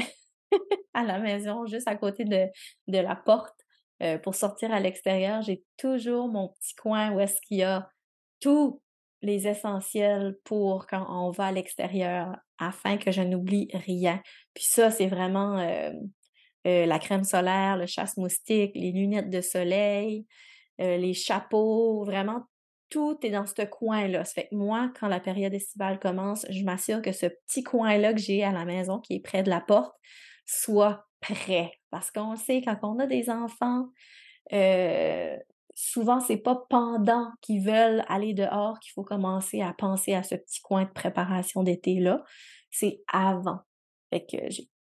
à 0.95 1.05
la 1.05 1.19
maison, 1.19 1.65
juste 1.67 1.89
à 1.89 1.97
côté 1.97 2.25
de, 2.25 2.49
la 2.87 3.17
porte. 3.17 3.55
Euh, 4.03 4.19
pour 4.19 4.35
sortir 4.35 4.73
à 4.75 4.81
l'extérieur, 4.81 5.41
j'ai 5.41 5.65
toujours 5.79 6.29
mon 6.29 6.49
petit 6.49 6.75
coin 6.75 7.13
où 7.13 7.21
est-ce 7.21 7.41
qu'il 7.41 7.59
y 7.59 7.63
a 7.63 7.89
tous 8.41 8.83
les 9.23 9.49
essentiels 9.49 10.37
pour 10.45 10.87
quand 10.87 11.07
on 11.09 11.31
va 11.31 11.47
à 11.47 11.53
l'extérieur 11.53 12.37
afin 12.59 12.99
que 12.99 13.11
je 13.11 13.23
n'oublie 13.23 13.71
rien. 13.73 14.21
Puis 14.53 14.65
ça, 14.65 14.91
c'est 14.91 15.07
vraiment 15.07 15.59
euh, 15.59 15.93
euh, 16.67 16.85
la 16.85 16.99
crème 16.99 17.25
solaire, 17.25 17.79
le 17.79 17.87
chasse-moustique, 17.87 18.73
les 18.75 18.93
lunettes 18.93 19.31
de 19.31 19.41
soleil, 19.41 20.27
les 20.79 21.15
chapeaux, 21.15 22.05
vraiment 22.05 22.43
tout 22.91 23.19
est 23.23 23.31
dans 23.31 23.47
ce 23.47 23.63
coin-là. 23.65 24.25
Ça 24.25 24.35
fait 24.35 24.49
que 24.49 24.55
moi, 24.55 24.91
quand 24.99 25.09
la 25.09 25.21
période 25.21 25.55
estivale 25.55 25.99
commence, 25.99 26.47
je 26.51 26.65
m'assure 26.65 27.03
que 27.03 27.13
ce 27.13 27.27
petit 27.27 27.63
coin-là 27.63 28.13
que 28.13 28.21
j'ai 28.21 28.45
à 28.45 28.53
la 28.53 28.65
maison, 28.65 29.01
qui 29.01 29.15
est 29.15 29.21
près 29.21 29.43
de 29.43 29.51
la 29.51 29.61
porte, 29.61 29.95
soit 30.45 31.07
prêt. 31.21 31.73
Parce 31.91 32.11
qu'on 32.11 32.37
sait, 32.37 32.63
quand 32.63 32.79
on 32.83 32.99
a 32.99 33.07
des 33.07 33.31
enfants, 33.31 33.89
euh, 34.53 35.37
souvent, 35.75 36.21
c'est 36.21 36.37
pas 36.37 36.65
pendant 36.71 37.31
qu'ils 37.43 37.65
veulent 37.65 38.05
aller 38.09 38.35
dehors 38.35 38.79
qu'il 38.81 38.93
faut 38.93 39.05
commencer 39.05 39.61
à 39.61 39.73
penser 39.73 40.15
à 40.15 40.23
ce 40.23 40.35
petit 40.35 40.61
coin 40.61 40.85
de 40.85 40.91
préparation 40.91 41.63
d'été-là. 41.63 42.25
C'est 42.71 43.01
avant. 43.13 43.61
Fait 44.11 44.25
que 44.25 44.37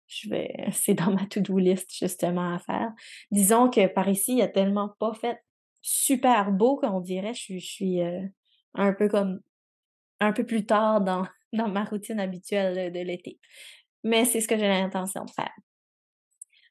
je 0.08 0.30
vais, 0.30 0.54
c'est 0.72 0.94
dans 0.94 1.12
ma 1.12 1.26
to-do 1.26 1.58
list 1.58 1.92
justement 1.98 2.54
à 2.54 2.60
faire. 2.60 2.92
Disons 3.32 3.70
que 3.70 3.88
par 3.88 4.08
ici, 4.10 4.32
il 4.32 4.36
n'y 4.36 4.42
a 4.42 4.48
tellement 4.48 4.90
pas 5.00 5.14
fait 5.14 5.40
super 5.86 6.51
beau 6.51 6.77
qu'on 6.77 7.00
dirait. 7.00 7.36
Je, 7.36 7.60
suis 7.60 8.01
euh, 8.01 8.22
un 8.74 8.92
peu 8.92 9.08
comme 9.08 9.39
un 10.20 10.34
peu 10.34 10.44
plus 10.44 10.65
tard 10.65 11.01
dans, 11.01 11.27
dans 11.54 11.68
ma 11.68 11.84
routine 11.84 12.20
habituelle 12.20 12.92
de 12.92 13.00
l'été. 13.00 13.39
Mais 14.04 14.25
c'est 14.25 14.42
ce 14.42 14.48
que 14.48 14.58
j'ai 14.58 14.68
l'intention 14.68 15.25
de 15.25 15.32
faire. 15.32 15.54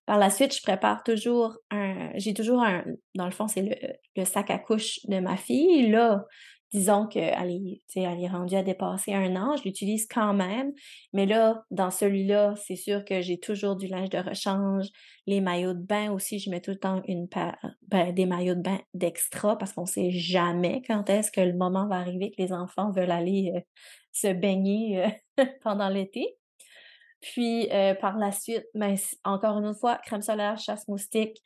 Par 0.05 0.19
la 0.19 0.31
suite, 0.31 0.55
je 0.55 0.63
prépare 0.63 1.03
toujours 1.03 1.57
un. 1.71 2.11
J'ai 2.17 2.35
toujours 2.35 2.63
un. 2.63 2.85
Dans 3.15 3.25
le 3.25 3.31
fond, 3.31 3.49
c'est 3.49 3.63
le, 3.63 3.75
le, 4.17 4.25
sac 4.25 4.51
à 4.51 4.59
couche 4.59 4.99
de 5.07 5.19
ma 5.21 5.37
fille. 5.37 5.89
Là, 5.89 6.27
disons 6.75 7.07
qu'elle 7.07 7.51
est, 7.51 7.83
est 7.95 8.29
rendue 8.29 8.57
à 8.57 8.65
dépasser 8.65 9.15
un 9.15 9.37
an, 9.37 9.57
je 9.57 9.63
l'utilise 9.63 10.09
quand 10.09 10.35
même. 10.35 10.73
Mais 11.13 11.25
là, 11.25 11.65
dans 11.71 11.93
celui-là, 11.93 12.55
c'est 12.57 12.75
sûr 12.75 13.05
que 13.05 13.21
j'ai 13.21 13.39
toujours 13.39 13.77
du 13.77 13.87
linge 13.87 14.11
de 14.11 14.19
rechange, 14.19 14.89
les 15.29 15.41
maillots 15.41 15.75
de 15.75 15.83
bain 15.83 16.11
aussi, 16.11 16.41
je 16.41 16.51
mets 16.51 16.61
tout 16.61 16.73
le 16.73 16.79
temps 16.79 17.01
une 17.07 17.29
paire, 17.29 17.57
ben, 17.87 18.13
des 18.13 18.27
maillots 18.27 18.57
de 18.57 18.61
bain 18.61 18.81
d'extra 18.93 19.57
parce 19.57 19.73
qu'on 19.73 19.87
sait 19.87 20.11
jamais 20.11 20.83
quand 20.85 21.09
est-ce 21.09 21.31
que 21.31 21.41
le 21.41 21.55
moment 21.55 21.87
va 21.87 21.97
arriver 21.97 22.33
que 22.33 22.43
les 22.43 22.53
enfants 22.53 22.91
veulent 22.91 23.13
aller 23.13 23.53
euh, 23.55 23.61
se 24.11 24.33
baigner 24.33 25.05
euh, 25.05 25.45
pendant 25.63 25.89
l'été. 25.89 26.37
Puis 27.21 27.71
euh, 27.71 27.95
par 27.95 28.19
la 28.19 28.33
suite, 28.33 28.67
ben, 28.75 28.97
encore 29.23 29.59
une 29.59 29.75
fois, 29.75 29.99
crème 29.99 30.23
solaire, 30.23 30.59
chasse 30.59 30.89
moustique, 30.89 31.41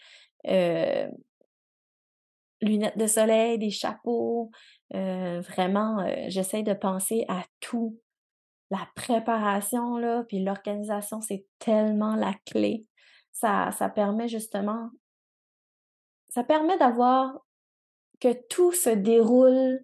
lunettes 2.60 2.98
de 2.98 3.06
soleil, 3.06 3.58
des 3.58 3.70
chapeaux. 3.70 4.50
Euh, 4.94 5.40
vraiment, 5.40 6.00
euh, 6.00 6.24
j'essaie 6.28 6.62
de 6.62 6.74
penser 6.74 7.24
à 7.28 7.44
tout. 7.60 7.98
La 8.70 8.86
préparation, 8.94 9.96
là, 9.96 10.24
puis 10.28 10.42
l'organisation, 10.42 11.20
c'est 11.20 11.46
tellement 11.58 12.16
la 12.16 12.34
clé. 12.46 12.86
Ça, 13.32 13.70
ça 13.72 13.88
permet 13.88 14.28
justement, 14.28 14.90
ça 16.28 16.44
permet 16.44 16.76
d'avoir 16.78 17.38
que 18.20 18.32
tout 18.48 18.72
se 18.72 18.90
déroule 18.90 19.80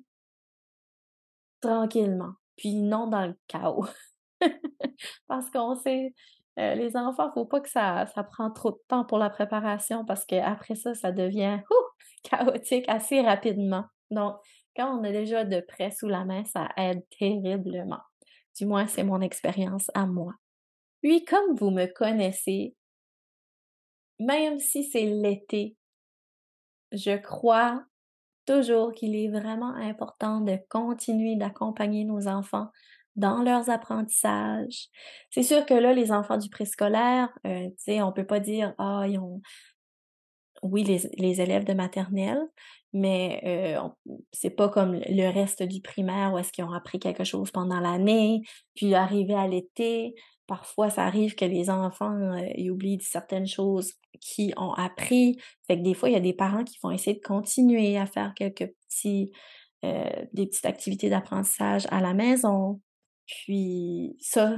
tranquillement, 1.61 2.35
puis 2.57 2.75
non 2.75 3.07
dans 3.07 3.27
le 3.27 3.39
chaos. 3.47 3.87
Parce 5.29 5.51
qu'on 5.51 5.75
sait, 5.77 6.15
euh, 6.59 6.75
les 6.75 6.97
enfants, 6.97 7.33
faut 7.33 7.47
pas 7.47 7.61
que 7.61 7.71
ça, 7.71 8.07
ça 8.15 8.23
prend 8.23 8.51
trop 8.51 8.73
de 8.73 8.81
temps 8.89 9.05
pour 9.05 9.19
la 9.19 9.31
préparation 9.31 10.05
parce 10.05 10.25
qu'après 10.25 10.77
ça, 10.77 10.95
ça 10.95 11.11
devient 11.11 11.61
chaotique 12.23 12.89
assez 12.89 13.21
rapidement. 13.21 13.85
Donc, 14.11 14.37
quand 14.76 14.99
on 14.99 15.04
a 15.04 15.12
déjà 15.12 15.45
de 15.45 15.61
près 15.61 15.90
sous 15.90 16.09
la 16.09 16.25
main, 16.25 16.45
ça 16.45 16.69
aide 16.76 17.02
terriblement. 17.19 18.00
Du 18.59 18.66
moins, 18.66 18.87
c'est 18.87 19.04
mon 19.04 19.21
expérience 19.21 19.90
à 19.95 20.07
moi. 20.07 20.35
Puis, 21.02 21.25
comme 21.25 21.54
vous 21.57 21.71
me 21.71 21.87
connaissez, 21.87 22.75
même 24.19 24.59
si 24.59 24.85
c'est 24.85 25.07
l'été, 25.07 25.76
je 26.93 27.16
crois 27.16 27.85
toujours 28.47 28.93
qu'il 28.93 29.16
est 29.16 29.28
vraiment 29.28 29.75
important 29.75 30.40
de 30.40 30.59
continuer 30.69 31.37
d'accompagner 31.37 32.04
nos 32.04 32.28
enfants 32.28 32.69
dans 33.16 33.43
leurs 33.43 33.71
apprentissages. 33.71 34.88
C'est 35.31 35.43
sûr 35.43 35.64
que 35.66 35.75
là, 35.75 35.93
les 35.93 36.12
enfants 36.12 36.37
du 36.37 36.50
préscolaire, 36.50 37.28
euh, 37.47 37.69
tu 37.69 37.75
sais, 37.78 38.02
on 38.02 38.12
peut 38.12 38.26
pas 38.26 38.40
dire, 38.40 38.75
ah, 38.78 39.04
ils 39.09 39.19
ont, 39.19 39.40
oui, 40.64 40.83
les, 40.83 41.40
élèves 41.40 41.64
de 41.64 41.75
maternelle, 41.75 42.40
mais 42.94 43.40
euh, 43.44 43.88
c'est 44.33 44.50
pas 44.50 44.71
comme 44.71 44.94
le 44.94 45.33
reste 45.33 45.62
du 45.62 45.83
primaire 45.83 46.33
où 46.33 46.38
est-ce 46.38 46.52
qu'ils 46.52 46.64
ont 46.64 46.73
appris 46.73 46.99
quelque 46.99 47.23
chose 47.23 47.50
pendant 47.50 47.80
l'année, 47.80 48.40
puis 48.75 48.94
arrivé 48.94 49.35
à 49.35 49.47
l'été, 49.47 50.14
parfois 50.47 50.88
ça 50.88 51.04
arrive 51.04 51.35
que 51.35 51.44
les 51.44 51.68
enfants 51.68 52.14
euh, 52.14 52.71
oublient 52.71 52.99
certaines 53.02 53.47
choses 53.47 53.92
qu'ils 54.21 54.54
ont 54.56 54.73
appris. 54.73 55.37
Fait 55.66 55.76
que 55.76 55.83
des 55.83 55.92
fois, 55.92 56.09
il 56.09 56.12
y 56.12 56.16
a 56.16 56.21
des 56.21 56.33
parents 56.33 56.64
qui 56.64 56.78
vont 56.83 56.90
essayer 56.90 57.16
de 57.16 57.26
continuer 57.26 57.99
à 57.99 58.06
faire 58.06 58.33
quelques 58.35 58.73
petits 58.88 59.30
euh, 59.85 60.25
des 60.33 60.47
petites 60.47 60.64
activités 60.64 61.11
d'apprentissage 61.11 61.87
à 61.90 62.00
la 62.00 62.14
maison. 62.14 62.80
Puis 63.26 64.16
ça, 64.18 64.56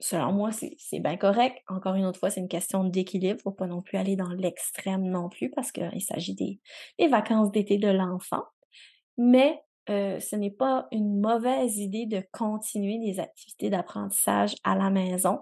selon 0.00 0.32
moi, 0.32 0.50
c'est 0.52 1.00
bien 1.00 1.16
correct. 1.16 1.62
Encore 1.68 1.94
une 1.94 2.04
autre 2.04 2.20
fois, 2.20 2.30
c'est 2.30 2.40
une 2.40 2.48
question 2.48 2.84
d'équilibre. 2.84 3.40
Faut 3.42 3.50
pas 3.50 3.66
non 3.66 3.82
plus 3.82 3.98
aller 3.98 4.16
dans 4.16 4.30
l'extrême 4.30 5.02
non 5.02 5.28
plus 5.28 5.50
parce 5.50 5.72
qu'il 5.72 6.02
s'agit 6.02 6.34
des, 6.34 7.08
vacances 7.08 7.50
d'été 7.50 7.78
de 7.78 7.88
l'enfant. 7.88 8.44
Mais 9.16 9.60
euh, 9.90 10.20
ce 10.20 10.36
n'est 10.36 10.50
pas 10.50 10.86
une 10.92 11.20
mauvaise 11.20 11.78
idée 11.78 12.06
de 12.06 12.22
continuer 12.32 12.98
des 12.98 13.20
activités 13.20 13.70
d'apprentissage 13.70 14.54
à 14.62 14.76
la 14.76 14.90
maison. 14.90 15.40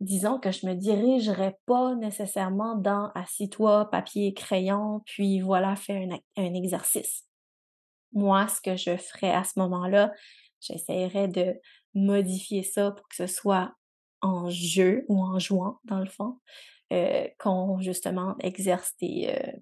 Disons 0.00 0.38
que 0.38 0.52
je 0.52 0.66
me 0.66 0.74
dirigerai 0.74 1.56
pas 1.66 1.94
nécessairement 1.94 2.76
dans 2.76 3.10
assis-toi, 3.14 3.90
papier, 3.90 4.34
crayon, 4.34 5.02
puis 5.06 5.40
voilà, 5.40 5.74
fais 5.74 6.04
un, 6.04 6.18
un 6.42 6.54
exercice. 6.54 7.24
Moi, 8.12 8.46
ce 8.48 8.60
que 8.60 8.76
je 8.76 8.96
ferais 8.96 9.32
à 9.32 9.44
ce 9.44 9.58
moment-là, 9.58 10.12
j'essaierais 10.60 11.28
de 11.28 11.54
modifier 11.96 12.62
ça 12.62 12.92
pour 12.92 13.08
que 13.08 13.16
ce 13.16 13.26
soit 13.26 13.74
en 14.20 14.48
jeu 14.50 15.04
ou 15.08 15.20
en 15.20 15.38
jouant, 15.38 15.80
dans 15.84 15.98
le 15.98 16.06
fond, 16.06 16.38
euh, 16.92 17.26
qu'on 17.38 17.80
justement 17.80 18.36
exerce 18.40 18.92
des, 19.00 19.28
euh, 19.28 19.52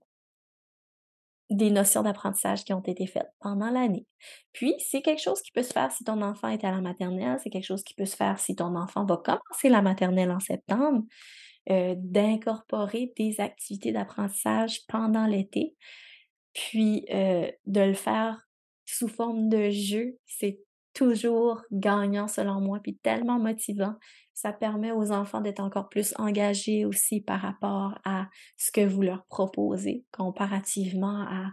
des 1.51 1.71
notions 1.71 2.03
d'apprentissage 2.03 2.65
qui 2.65 2.73
ont 2.73 2.83
été 2.83 3.07
faites 3.07 3.31
pendant 3.41 3.71
l'année. 3.71 4.07
Puis, 4.53 4.75
c'est 4.79 5.01
quelque 5.01 5.23
chose 5.23 5.41
qui 5.43 5.53
peut 5.53 5.63
se 5.63 5.73
faire 5.73 5.93
si 5.93 6.05
ton 6.05 6.21
enfant 6.23 6.49
est 6.49 6.65
à 6.65 6.71
la 6.71 6.81
maternelle, 6.81 7.39
c'est 7.43 7.51
quelque 7.51 7.65
chose 7.65 7.85
qui 7.85 7.95
peut 7.95 8.05
se 8.05 8.17
faire 8.17 8.39
si 8.39 8.57
ton 8.57 8.75
enfant 8.77 9.07
va 9.07 9.17
commencer 9.17 9.69
la 9.69 9.81
maternelle 9.81 10.31
en 10.31 10.41
septembre, 10.41 11.05
euh, 11.71 11.95
d'incorporer 11.97 13.13
des 13.17 13.41
activités 13.41 13.93
d'apprentissage 13.93 14.87
pendant 14.89 15.27
l'été, 15.27 15.77
puis 16.53 17.05
de 17.11 17.81
le 17.81 17.95
faire 17.95 18.41
sous 18.87 19.09
forme 19.09 19.49
de 19.49 19.71
jeu, 19.71 20.19
c'est 20.27 20.61
toujours 20.95 21.63
gagnant 21.71 22.29
selon 22.29 22.61
moi, 22.61 22.81
puis 22.83 22.97
tellement 22.97 23.39
motivant. 23.39 23.95
Ça 24.33 24.53
permet 24.53 24.93
aux 24.93 25.13
enfants 25.13 25.41
d'être 25.41 25.61
encore 25.61 25.89
plus 25.89 26.15
engagés 26.19 26.85
aussi 26.85 27.21
par 27.21 27.41
rapport 27.41 27.99
à 28.05 28.29
ce 28.57 28.73
que 28.73 28.85
vous 28.85 29.03
leur 29.03 29.25
proposez, 29.27 30.05
comparativement 30.13 31.27
à 31.29 31.51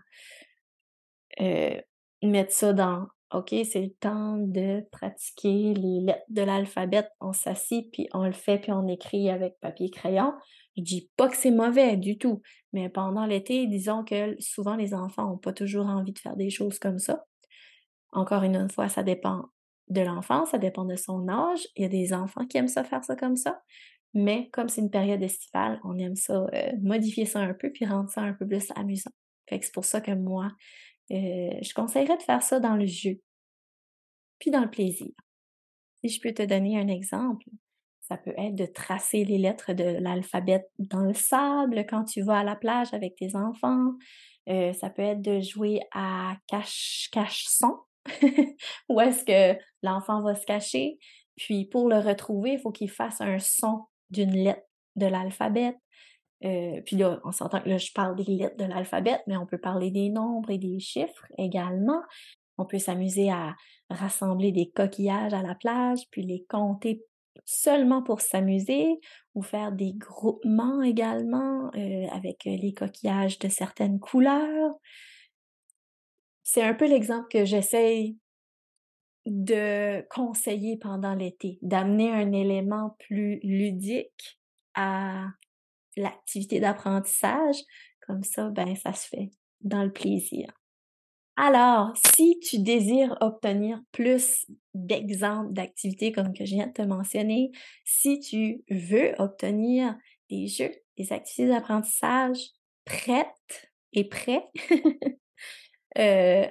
euh, 1.41 1.79
mettre 2.23 2.53
ça 2.53 2.73
dans 2.73 3.07
OK, 3.33 3.55
c'est 3.63 3.81
le 3.81 3.93
temps 3.93 4.35
de 4.37 4.81
pratiquer 4.91 5.73
les 5.73 6.01
lettres 6.01 6.25
de 6.29 6.41
l'alphabet. 6.41 7.07
On 7.21 7.31
s'assit, 7.31 7.89
puis 7.91 8.09
on 8.13 8.25
le 8.25 8.33
fait, 8.33 8.59
puis 8.59 8.73
on 8.73 8.87
écrit 8.87 9.29
avec 9.29 9.57
papier 9.61 9.89
crayon. 9.89 10.33
Je 10.75 10.83
dis 10.83 11.09
pas 11.15 11.29
que 11.29 11.37
c'est 11.37 11.51
mauvais 11.51 11.95
du 11.95 12.17
tout, 12.17 12.41
mais 12.73 12.89
pendant 12.89 13.25
l'été, 13.25 13.67
disons 13.67 14.03
que 14.03 14.35
souvent 14.39 14.75
les 14.75 14.93
enfants 14.93 15.29
n'ont 15.29 15.37
pas 15.37 15.53
toujours 15.53 15.85
envie 15.85 16.11
de 16.11 16.19
faire 16.19 16.35
des 16.35 16.49
choses 16.49 16.77
comme 16.77 16.99
ça. 16.99 17.23
Encore 18.11 18.43
une 18.43 18.69
fois, 18.69 18.89
ça 18.89 19.03
dépend 19.03 19.45
de 19.89 20.01
l'enfant, 20.01 20.45
ça 20.45 20.57
dépend 20.57 20.85
de 20.85 20.95
son 20.95 21.27
âge. 21.27 21.67
Il 21.75 21.83
y 21.83 21.85
a 21.85 21.89
des 21.89 22.13
enfants 22.13 22.45
qui 22.45 22.57
aiment 22.57 22.67
ça 22.67 22.83
faire 22.83 23.03
ça 23.03 23.15
comme 23.15 23.35
ça. 23.35 23.61
Mais 24.13 24.49
comme 24.51 24.67
c'est 24.67 24.81
une 24.81 24.89
période 24.89 25.21
estivale, 25.21 25.79
on 25.83 25.97
aime 25.97 26.15
ça, 26.15 26.45
euh, 26.53 26.71
modifier 26.81 27.25
ça 27.25 27.39
un 27.39 27.53
peu 27.53 27.71
puis 27.71 27.85
rendre 27.85 28.09
ça 28.09 28.21
un 28.21 28.33
peu 28.33 28.47
plus 28.47 28.67
amusant. 28.75 29.11
Fait 29.47 29.59
que 29.59 29.65
c'est 29.65 29.73
pour 29.73 29.85
ça 29.85 30.01
que 30.01 30.11
moi, 30.11 30.51
euh, 31.11 31.51
je 31.61 31.73
conseillerais 31.73 32.17
de 32.17 32.23
faire 32.23 32.43
ça 32.43 32.59
dans 32.59 32.75
le 32.75 32.85
jeu, 32.85 33.21
puis 34.39 34.51
dans 34.51 34.61
le 34.61 34.69
plaisir. 34.69 35.11
Si 36.03 36.09
je 36.09 36.21
peux 36.21 36.33
te 36.33 36.43
donner 36.43 36.77
un 36.77 36.87
exemple, 36.87 37.45
ça 38.01 38.17
peut 38.17 38.33
être 38.37 38.55
de 38.55 38.65
tracer 38.65 39.23
les 39.23 39.37
lettres 39.37 39.73
de 39.73 39.83
l'alphabet 40.01 40.65
dans 40.79 41.03
le 41.03 41.13
sable 41.13 41.85
quand 41.87 42.03
tu 42.03 42.21
vas 42.21 42.39
à 42.39 42.43
la 42.43 42.55
plage 42.55 42.93
avec 42.93 43.15
tes 43.15 43.35
enfants. 43.35 43.93
Euh, 44.49 44.73
ça 44.73 44.89
peut 44.89 45.03
être 45.03 45.21
de 45.21 45.39
jouer 45.39 45.79
à 45.93 46.35
cache-cache-son 46.47 47.77
où 48.89 48.99
est-ce 48.99 49.23
que 49.23 49.59
l'enfant 49.83 50.21
va 50.21 50.35
se 50.35 50.45
cacher? 50.45 50.97
Puis 51.37 51.65
pour 51.65 51.89
le 51.89 51.97
retrouver, 51.97 52.53
il 52.53 52.59
faut 52.59 52.71
qu'il 52.71 52.89
fasse 52.89 53.21
un 53.21 53.39
son 53.39 53.85
d'une 54.09 54.33
lettre 54.33 54.63
de 54.95 55.05
l'alphabet. 55.05 55.75
Euh, 56.43 56.81
puis 56.85 56.95
là, 56.95 57.19
on 57.23 57.31
s'entend 57.31 57.61
que 57.61 57.69
là, 57.69 57.77
je 57.77 57.91
parle 57.93 58.15
des 58.15 58.23
lettres 58.23 58.57
de 58.57 58.65
l'alphabet, 58.65 59.19
mais 59.27 59.37
on 59.37 59.45
peut 59.45 59.59
parler 59.59 59.91
des 59.91 60.09
nombres 60.09 60.49
et 60.49 60.57
des 60.57 60.79
chiffres 60.79 61.25
également. 61.37 62.01
On 62.57 62.65
peut 62.65 62.79
s'amuser 62.79 63.29
à 63.29 63.55
rassembler 63.89 64.51
des 64.51 64.69
coquillages 64.69 65.33
à 65.33 65.41
la 65.41 65.55
plage, 65.55 65.99
puis 66.11 66.23
les 66.23 66.45
compter 66.49 67.03
seulement 67.45 68.03
pour 68.03 68.21
s'amuser 68.21 68.99
ou 69.35 69.41
faire 69.41 69.71
des 69.71 69.93
groupements 69.93 70.81
également 70.81 71.71
euh, 71.75 72.07
avec 72.11 72.43
les 72.45 72.73
coquillages 72.73 73.39
de 73.39 73.47
certaines 73.47 73.99
couleurs 73.99 74.75
c'est 76.53 76.63
un 76.63 76.73
peu 76.73 76.85
l'exemple 76.85 77.29
que 77.29 77.45
j'essaye 77.45 78.17
de 79.25 80.05
conseiller 80.09 80.75
pendant 80.75 81.15
l'été, 81.15 81.57
d'amener 81.61 82.11
un 82.11 82.33
élément 82.33 82.97
plus 82.99 83.39
ludique 83.41 84.37
à 84.73 85.27
l'activité 85.95 86.59
d'apprentissage. 86.59 87.55
Comme 88.05 88.23
ça, 88.23 88.49
ben, 88.49 88.75
ça 88.75 88.91
se 88.91 89.07
fait 89.07 89.29
dans 89.61 89.83
le 89.83 89.93
plaisir. 89.93 90.51
Alors, 91.37 91.93
si 91.95 92.37
tu 92.39 92.59
désires 92.59 93.15
obtenir 93.21 93.81
plus 93.93 94.45
d'exemples 94.73 95.53
d'activités 95.53 96.11
comme 96.11 96.33
que 96.33 96.43
je 96.43 96.55
viens 96.55 96.67
de 96.67 96.73
te 96.73 96.81
mentionner, 96.81 97.51
si 97.85 98.19
tu 98.19 98.61
veux 98.69 99.13
obtenir 99.19 99.95
des 100.29 100.47
jeux, 100.47 100.73
des 100.97 101.13
activités 101.13 101.47
d'apprentissage 101.47 102.39
prêtes 102.83 103.71
et 103.93 104.03
prêts, 104.03 104.43
Euh, 105.97 106.47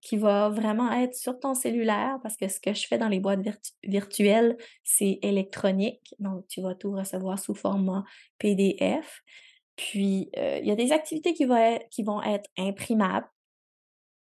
qui 0.00 0.16
va 0.16 0.48
vraiment 0.48 0.92
être 0.92 1.16
sur 1.16 1.40
ton 1.40 1.54
cellulaire 1.54 2.18
parce 2.22 2.36
que 2.36 2.46
ce 2.46 2.60
que 2.60 2.72
je 2.72 2.86
fais 2.86 2.98
dans 2.98 3.08
les 3.08 3.18
boîtes 3.18 3.40
virtuelles, 3.82 4.56
c'est 4.84 5.18
électronique. 5.22 6.14
Donc, 6.20 6.46
tu 6.46 6.60
vas 6.60 6.76
tout 6.76 6.92
recevoir 6.92 7.36
sous 7.36 7.54
format 7.54 8.04
PDF. 8.38 9.22
Puis, 9.74 10.30
euh, 10.36 10.60
il 10.62 10.68
y 10.68 10.70
a 10.70 10.76
des 10.76 10.92
activités 10.92 11.34
qui, 11.34 11.46
vont 11.46 12.22
être, 12.22 12.48
imprimables. 12.56 13.26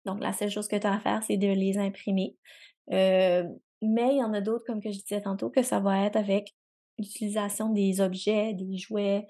Donc, 0.05 0.21
la 0.21 0.31
seule 0.31 0.49
chose 0.49 0.69
que 0.69 0.77
tu 0.77 0.87
as 0.87 0.93
à 0.93 0.99
faire, 0.99 1.21
c'est 1.23 1.35
de 1.35 1.47
les 1.47 1.77
imprimer. 1.77 2.37
Euh, 2.93 3.43
mais 3.81 4.13
il 4.13 4.19
y 4.19 4.23
en 4.23 4.33
a 4.33 4.39
d'autres, 4.39 4.63
comme 4.65 4.81
je 4.81 4.89
disais 4.89 5.21
tantôt, 5.21 5.49
que 5.49 5.61
ça 5.61 5.81
va 5.81 6.05
être 6.05 6.15
avec 6.15 6.53
l'utilisation 6.97 7.69
des 7.69 7.99
objets, 7.99 8.53
des 8.53 8.77
jouets, 8.77 9.27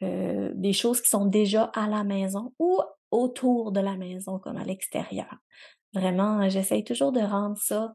des 0.00 0.72
choses 0.72 1.00
qui 1.00 1.08
sont 1.08 1.26
déjà 1.26 1.64
à 1.74 1.88
la 1.88 2.04
maison 2.04 2.54
ou 2.60 2.80
autour 3.10 3.72
de 3.72 3.80
la 3.80 3.96
maison 3.96 4.38
comme 4.38 4.56
à 4.56 4.64
l'extérieur. 4.64 5.34
Vraiment, 5.94 6.48
j'essaye 6.48 6.84
toujours 6.84 7.12
de 7.12 7.20
rendre 7.20 7.56
ça 7.58 7.94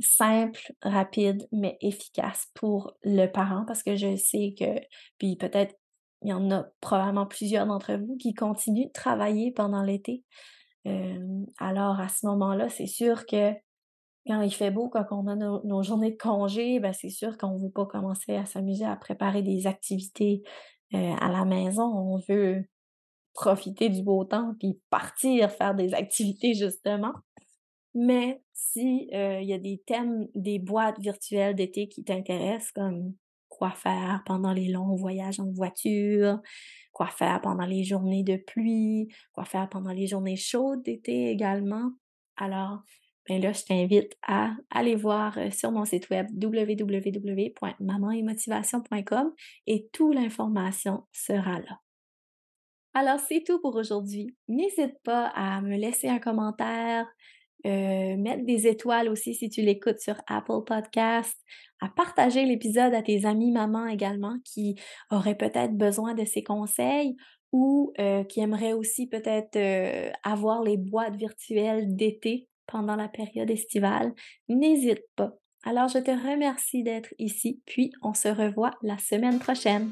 simple, 0.00 0.72
rapide, 0.82 1.46
mais 1.52 1.78
efficace 1.80 2.48
pour 2.54 2.96
le 3.02 3.26
parent 3.26 3.64
parce 3.66 3.82
que 3.82 3.94
je 3.94 4.16
sais 4.16 4.54
que, 4.58 4.80
puis 5.18 5.36
peut-être 5.36 5.74
il 6.22 6.30
y 6.30 6.32
en 6.32 6.50
a 6.50 6.64
probablement 6.80 7.26
plusieurs 7.26 7.66
d'entre 7.66 7.94
vous 7.94 8.16
qui 8.16 8.34
continuent 8.34 8.86
de 8.86 8.92
travailler 8.92 9.52
pendant 9.52 9.82
l'été. 9.82 10.24
Alors 11.58 12.00
à 12.00 12.08
ce 12.08 12.26
moment-là, 12.26 12.68
c'est 12.68 12.86
sûr 12.86 13.26
que 13.26 13.52
quand 14.26 14.40
il 14.40 14.52
fait 14.52 14.70
beau, 14.70 14.88
quand 14.88 15.04
on 15.10 15.26
a 15.26 15.36
nos, 15.36 15.82
journées 15.82 16.12
de 16.12 16.16
congé, 16.16 16.80
ben 16.80 16.94
c'est 16.94 17.10
sûr 17.10 17.36
qu'on 17.36 17.58
ne 17.58 17.64
veut 17.64 17.70
pas 17.70 17.84
commencer 17.84 18.34
à 18.36 18.46
s'amuser 18.46 18.86
à 18.86 18.96
préparer 18.96 19.42
des 19.42 19.66
activités 19.66 20.42
à 20.92 21.30
la 21.30 21.44
maison. 21.44 21.84
On 21.84 22.18
veut 22.26 22.64
profiter 23.34 23.88
du 23.88 24.02
beau 24.02 24.24
temps 24.24 24.54
puis 24.58 24.80
partir 24.90 25.50
faire 25.50 25.74
des 25.74 25.92
activités 25.92 26.54
justement. 26.54 27.12
Mais 27.94 28.40
si 28.52 29.08
euh, 29.12 29.40
il 29.40 29.48
y 29.48 29.52
a 29.52 29.58
des 29.58 29.82
thèmes, 29.86 30.26
des 30.34 30.58
boîtes 30.58 30.98
virtuelles 30.98 31.54
d'été 31.54 31.88
qui 31.88 32.02
t'intéressent, 32.02 32.72
comme 32.72 33.14
quoi 33.48 33.70
faire 33.70 34.22
pendant 34.26 34.52
les 34.52 34.68
longs 34.68 34.96
voyages 34.96 35.38
en 35.38 35.50
voiture, 35.52 36.40
quoi 36.92 37.06
faire 37.08 37.40
pendant 37.40 37.66
les 37.66 37.84
journées 37.84 38.24
de 38.24 38.36
pluie, 38.36 39.08
quoi 39.32 39.44
faire 39.44 39.68
pendant 39.68 39.92
les 39.92 40.06
journées 40.06 40.36
chaudes 40.36 40.82
d'été 40.82 41.30
également, 41.30 41.92
alors 42.36 42.82
ben 43.28 43.40
là, 43.40 43.52
je 43.52 43.62
t'invite 43.64 44.16
à 44.22 44.54
aller 44.70 44.96
voir 44.96 45.38
euh, 45.38 45.50
sur 45.50 45.72
mon 45.72 45.84
site 45.86 46.10
web 46.10 46.26
www.mamanetmotivation.com 46.32 49.32
et 49.66 49.88
toute 49.92 50.14
l'information 50.14 51.04
sera 51.10 51.58
là. 51.60 51.83
Alors, 52.94 53.18
c'est 53.18 53.42
tout 53.44 53.60
pour 53.60 53.74
aujourd'hui. 53.74 54.36
N'hésite 54.46 54.94
pas 55.02 55.26
à 55.34 55.60
me 55.60 55.76
laisser 55.76 56.08
un 56.08 56.20
commentaire, 56.20 57.06
euh, 57.66 58.16
mettre 58.16 58.44
des 58.44 58.68
étoiles 58.68 59.08
aussi 59.08 59.34
si 59.34 59.48
tu 59.50 59.62
l'écoutes 59.62 59.98
sur 59.98 60.14
Apple 60.28 60.62
Podcast, 60.64 61.36
à 61.80 61.88
partager 61.88 62.44
l'épisode 62.44 62.94
à 62.94 63.02
tes 63.02 63.24
amis 63.26 63.50
mamans 63.50 63.88
également 63.88 64.36
qui 64.44 64.76
auraient 65.10 65.36
peut-être 65.36 65.76
besoin 65.76 66.14
de 66.14 66.24
ces 66.24 66.44
conseils 66.44 67.16
ou 67.52 67.92
euh, 67.98 68.22
qui 68.22 68.40
aimeraient 68.40 68.74
aussi 68.74 69.08
peut-être 69.08 69.56
euh, 69.56 70.10
avoir 70.22 70.62
les 70.62 70.76
boîtes 70.76 71.16
virtuelles 71.16 71.96
d'été 71.96 72.48
pendant 72.66 72.94
la 72.94 73.08
période 73.08 73.50
estivale. 73.50 74.12
N'hésite 74.48 75.02
pas. 75.16 75.32
Alors, 75.64 75.88
je 75.88 75.98
te 75.98 76.10
remercie 76.10 76.84
d'être 76.84 77.12
ici, 77.18 77.60
puis 77.66 77.90
on 78.02 78.14
se 78.14 78.28
revoit 78.28 78.72
la 78.82 78.98
semaine 78.98 79.38
prochaine. 79.40 79.90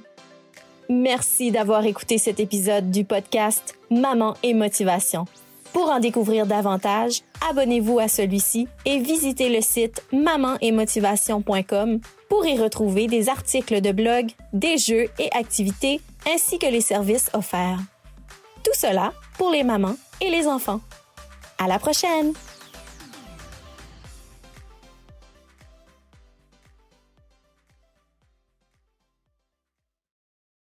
Merci 0.94 1.50
d'avoir 1.50 1.86
écouté 1.86 2.18
cet 2.18 2.38
épisode 2.38 2.90
du 2.90 3.06
podcast 3.06 3.78
Maman 3.90 4.34
et 4.42 4.52
Motivation. 4.52 5.24
Pour 5.72 5.88
en 5.88 6.00
découvrir 6.00 6.46
davantage, 6.46 7.22
abonnez-vous 7.48 7.98
à 7.98 8.08
celui-ci 8.08 8.68
et 8.84 8.98
visitez 8.98 9.48
le 9.48 9.62
site 9.62 10.04
mamanetmotivation.com 10.12 11.98
pour 12.28 12.44
y 12.44 12.58
retrouver 12.58 13.06
des 13.06 13.30
articles 13.30 13.80
de 13.80 13.90
blog, 13.90 14.32
des 14.52 14.76
jeux 14.76 15.08
et 15.18 15.32
activités 15.32 16.02
ainsi 16.30 16.58
que 16.58 16.66
les 16.66 16.82
services 16.82 17.30
offerts. 17.32 17.80
Tout 18.62 18.74
cela 18.74 19.14
pour 19.38 19.50
les 19.50 19.62
mamans 19.62 19.96
et 20.20 20.28
les 20.28 20.46
enfants. 20.46 20.82
À 21.56 21.68
la 21.68 21.78
prochaine! 21.78 22.34